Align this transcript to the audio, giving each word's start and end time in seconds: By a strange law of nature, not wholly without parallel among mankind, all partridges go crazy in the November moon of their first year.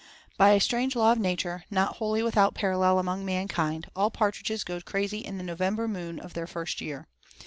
By 0.35 0.53
a 0.53 0.59
strange 0.59 0.95
law 0.95 1.11
of 1.11 1.19
nature, 1.19 1.63
not 1.69 1.97
wholly 1.97 2.23
without 2.23 2.55
parallel 2.55 2.97
among 2.97 3.23
mankind, 3.23 3.91
all 3.95 4.09
partridges 4.09 4.63
go 4.63 4.81
crazy 4.81 5.19
in 5.19 5.37
the 5.37 5.43
November 5.43 5.87
moon 5.87 6.19
of 6.19 6.33
their 6.33 6.47
first 6.47 6.81
year. 6.81 7.07